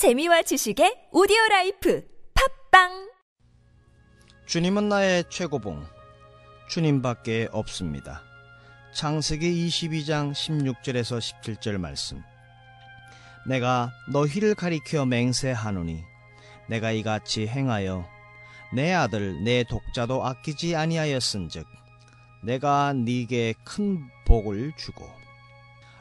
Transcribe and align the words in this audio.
재미와 0.00 0.40
지식의 0.40 1.08
오디오 1.12 1.36
라이프 1.50 2.02
팟빵 2.70 3.10
주님은 4.46 4.88
나의 4.88 5.24
최고봉 5.28 5.84
주님밖에 6.70 7.48
없습니다. 7.52 8.22
창세기 8.94 9.68
22장 9.68 10.32
16절에서 10.32 11.18
17절 11.18 11.76
말씀 11.76 12.22
내가 13.46 13.90
나를 14.10 14.54
가리켜 14.54 15.04
맹세하노니 15.04 16.02
내가 16.70 16.92
이같이 16.92 17.46
행하여 17.46 18.08
내 18.72 18.94
아들 18.94 19.44
내 19.44 19.64
독자도 19.64 20.24
아끼지 20.24 20.76
아니하였은즉 20.76 21.66
내가 22.44 22.94
네게 22.94 23.52
큰 23.64 24.00
복을 24.24 24.72
주고 24.78 25.06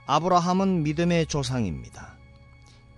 아브라함은 0.05 0.83
믿음의 0.83 1.25
조상입니다. 1.25 2.17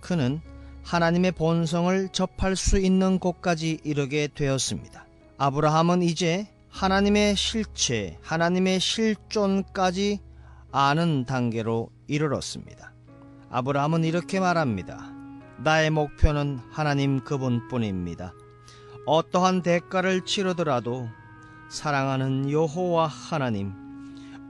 그는 0.00 0.40
하나님의 0.84 1.32
본성을 1.32 2.08
접할 2.10 2.56
수 2.56 2.78
있는 2.78 3.18
곳까지 3.18 3.80
이르게 3.84 4.28
되었습니다. 4.34 5.06
아브라함은 5.38 6.02
이제 6.02 6.48
하나님의 6.70 7.36
실체, 7.36 8.18
하나님의 8.22 8.80
실존까지 8.80 10.20
아는 10.72 11.24
단계로 11.24 11.90
이르렀습니다. 12.06 12.92
아브라함은 13.50 14.04
이렇게 14.04 14.40
말합니다. 14.40 15.12
나의 15.58 15.90
목표는 15.90 16.58
하나님 16.70 17.20
그분뿐입니다. 17.20 18.32
어떠한 19.06 19.62
대가를 19.62 20.24
치르더라도 20.24 21.08
사랑하는 21.68 22.50
여호와 22.50 23.06
하나님, 23.06 23.72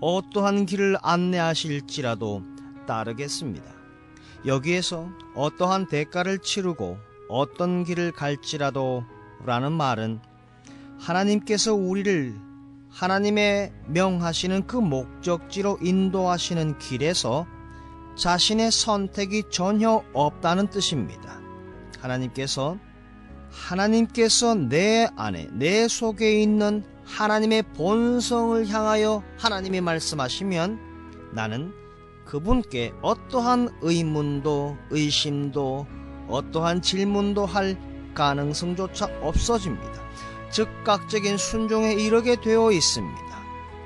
어떠한 0.00 0.66
길을 0.66 0.96
안내하실지라도 1.02 2.42
따르겠습니다. 2.86 3.81
여기에서 4.46 5.08
어떠한 5.34 5.86
대가를 5.86 6.38
치르고 6.38 6.98
어떤 7.28 7.84
길을 7.84 8.12
갈지라도 8.12 9.04
라는 9.44 9.72
말은 9.72 10.20
하나님께서 10.98 11.74
우리를 11.74 12.34
하나님의 12.90 13.72
명하시는 13.86 14.66
그 14.66 14.76
목적지로 14.76 15.78
인도하시는 15.80 16.78
길에서 16.78 17.46
자신의 18.16 18.70
선택이 18.70 19.44
전혀 19.50 20.04
없다는 20.12 20.68
뜻입니다. 20.68 21.40
하나님께서 22.00 22.76
하나님께서 23.50 24.54
내 24.54 25.08
안에 25.16 25.48
내 25.52 25.88
속에 25.88 26.42
있는 26.42 26.84
하나님의 27.04 27.62
본성을 27.74 28.68
향하여 28.68 29.22
하나님이 29.38 29.80
말씀하시면 29.80 31.32
나는 31.34 31.72
그분께 32.32 32.94
어떠한 33.02 33.80
의문도 33.82 34.78
의심도 34.88 35.86
어떠한 36.28 36.80
질문도 36.80 37.44
할 37.44 37.76
가능성조차 38.14 39.06
없어집니다. 39.20 40.00
즉각적인 40.50 41.36
순종에 41.36 41.92
이르게 41.92 42.36
되어 42.40 42.72
있습니다. 42.72 43.22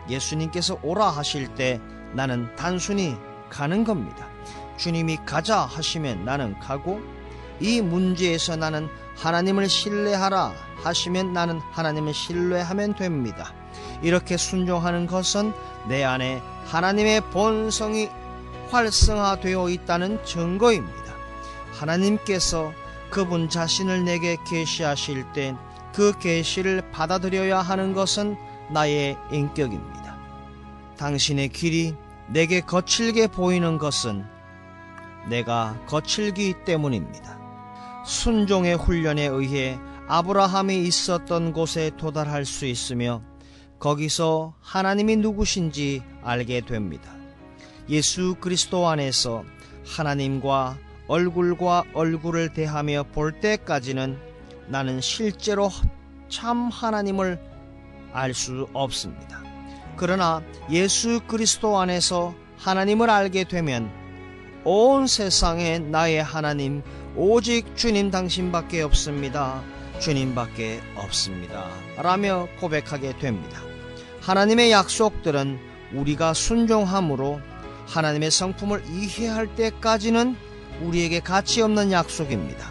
예수님께서 0.08 0.78
오라 0.84 1.08
하실 1.08 1.56
때 1.56 1.80
나는 2.14 2.54
단순히 2.54 3.16
가는 3.50 3.82
겁니다. 3.82 4.28
주님이 4.76 5.16
가자 5.26 5.62
하시면 5.62 6.24
나는 6.24 6.56
가고 6.60 7.00
이 7.58 7.80
문제에서 7.80 8.54
나는 8.54 8.88
하나님을 9.16 9.68
신뢰하라 9.68 10.52
하시면 10.84 11.32
나는 11.32 11.58
하나님을 11.72 12.14
신뢰하면 12.14 12.94
됩니다. 12.94 13.52
이렇게 14.02 14.36
순종하는 14.36 15.08
것은 15.08 15.52
내 15.88 16.04
안에 16.04 16.40
하나님의 16.66 17.22
본성이 17.32 18.08
활성화되어 18.70 19.68
있다는 19.70 20.24
증거입니다. 20.24 21.14
하나님께서 21.72 22.72
그분 23.10 23.48
자신을 23.48 24.04
내게 24.04 24.36
계시하실 24.46 25.32
때 25.32 25.54
그 25.96 26.12
계시를 26.18 26.90
받아들여야 26.92 27.62
하는 27.62 27.94
것은 27.94 28.36
나의 28.70 29.16
인격입니다. 29.32 30.18
당신의 30.98 31.48
길이 31.48 31.94
내게 32.28 32.60
거칠게 32.60 33.28
보이는 33.28 33.78
것은 33.78 34.22
내가 35.30 35.80
거칠기 35.86 36.52
때문입니다. 36.66 37.38
순종의 38.04 38.76
훈련에 38.76 39.24
의해 39.24 39.78
아브라함이 40.06 40.82
있었던 40.82 41.54
곳에 41.54 41.90
도달할 41.96 42.44
수 42.44 42.66
있으며 42.66 43.22
거기서 43.78 44.54
하나님이 44.60 45.16
누구신지 45.16 46.02
알게 46.22 46.60
됩니다. 46.60 47.10
예수 47.88 48.34
그리스도 48.40 48.88
안에서 48.88 49.44
하나님과 49.86 50.78
얼굴과 51.08 51.84
얼굴을 51.94 52.52
대하며 52.52 53.04
볼 53.12 53.40
때까지는 53.40 54.18
나는 54.68 55.00
실제로 55.00 55.70
참 56.28 56.68
하나님을 56.68 57.38
알 58.12 58.34
수 58.34 58.66
없습니다. 58.72 59.42
그러나 59.96 60.42
예수 60.70 61.20
그리스도 61.26 61.78
안에서 61.78 62.34
하나님을 62.58 63.10
알게 63.10 63.44
되면 63.44 63.90
온 64.64 65.06
세상에 65.06 65.78
나의 65.78 66.22
하나님 66.22 66.82
오직 67.14 67.76
주님 67.76 68.10
당신밖에 68.10 68.82
없습니다. 68.82 69.62
주님밖에 70.00 70.80
없습니다. 70.96 71.68
라며 71.96 72.48
고백하게 72.60 73.18
됩니다. 73.18 73.60
하나님의 74.22 74.72
약속들은 74.72 75.58
우리가 75.94 76.34
순종함으로 76.34 77.40
하나님의 77.86 78.30
성품을 78.30 78.82
이해할 78.90 79.54
때까지는 79.54 80.36
우리에게 80.82 81.20
가치 81.20 81.62
없는 81.62 81.92
약속입니다. 81.92 82.70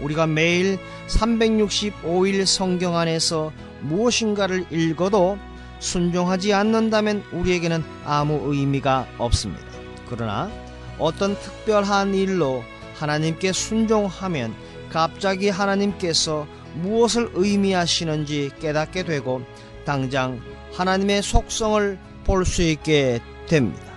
우리가 0.00 0.26
매일 0.26 0.78
365일 1.08 2.44
성경 2.46 2.96
안에서 2.96 3.52
무엇인가를 3.80 4.66
읽어도 4.70 5.38
순종하지 5.80 6.52
않는다면 6.52 7.24
우리에게는 7.32 7.82
아무 8.04 8.40
의미가 8.52 9.06
없습니다. 9.18 9.64
그러나 10.08 10.50
어떤 10.98 11.38
특별한 11.38 12.14
일로 12.14 12.64
하나님께 12.96 13.52
순종하면 13.52 14.54
갑자기 14.90 15.48
하나님께서 15.48 16.46
무엇을 16.74 17.30
의미하시는지 17.34 18.50
깨닫게 18.60 19.04
되고 19.04 19.42
당장 19.84 20.40
하나님의 20.74 21.22
속성을 21.22 21.98
볼 22.24 22.44
수 22.44 22.62
있게 22.62 23.20
됩니다. 23.46 23.87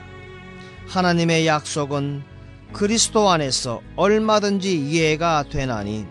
하나님의 0.91 1.47
약속은 1.47 2.21
그리스도 2.73 3.29
안에서 3.29 3.81
얼마든지 3.95 4.77
이해가 4.77 5.45
되나니 5.49 6.05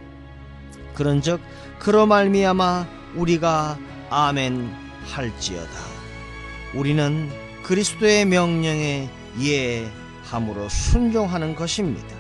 그런즉 0.95 1.41
그로 1.79 2.07
말미암아 2.07 2.87
우리가 3.15 3.79
아멘 4.11 4.73
할지어다. 5.05 5.71
우리는 6.75 7.31
그리스도의 7.63 8.25
명령에 8.25 9.11
예함으로 9.39 10.69
순종하는 10.71 11.55
것입니다. 11.55 12.17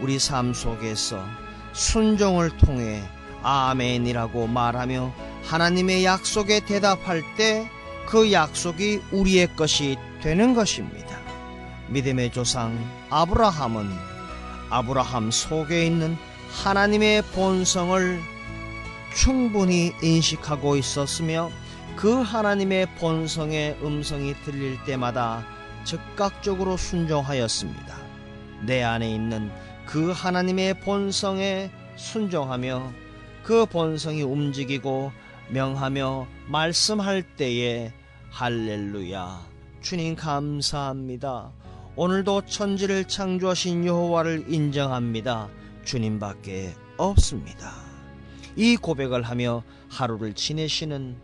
우리 0.00 0.18
삶 0.18 0.54
속에서 0.54 1.24
순종을 1.72 2.56
통해 2.56 3.02
아멘이라고 3.42 4.46
말하며 4.46 5.12
하나님의 5.44 6.04
약속에 6.04 6.60
대답할 6.60 7.22
때 7.36 7.68
그 8.06 8.32
약속이 8.32 9.02
우리의 9.10 9.54
것이 9.56 9.96
되는 10.22 10.54
것입니다. 10.54 11.15
믿음의 11.88 12.32
조상 12.32 12.78
아브라함은 13.10 13.88
아브라함 14.70 15.30
속에 15.30 15.86
있는 15.86 16.16
하나님의 16.64 17.22
본성을 17.34 18.20
충분히 19.14 19.92
인식하고 20.02 20.76
있었으며 20.76 21.50
그 21.96 22.20
하나님의 22.20 22.86
본성의 22.96 23.78
음성이 23.82 24.34
들릴 24.44 24.82
때마다 24.84 25.46
즉각적으로 25.84 26.76
순종하였습니다. 26.76 27.96
내 28.66 28.82
안에 28.82 29.10
있는 29.14 29.50
그 29.86 30.10
하나님의 30.10 30.80
본성에 30.80 31.70
순종하며 31.96 32.92
그 33.42 33.64
본성이 33.66 34.22
움직이고 34.22 35.12
명하며 35.48 36.26
말씀할 36.48 37.22
때에 37.22 37.92
할렐루야 38.30 39.46
주님 39.80 40.16
감사합니다. 40.16 41.52
오늘도 41.98 42.42
천지를 42.44 43.06
창조하신 43.06 43.86
여호와를 43.86 44.52
인정합니다. 44.52 45.48
주님밖에 45.86 46.74
없습니다. 46.98 47.72
이 48.54 48.76
고백을 48.76 49.22
하며 49.22 49.62
하루를 49.88 50.34
지내시는 50.34 51.16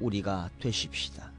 우리가 0.00 0.50
되십시다. 0.58 1.30